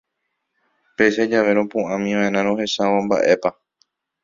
[0.95, 3.49] Péicha jave ropu'ãmiva'erã rohechávo mba'épa.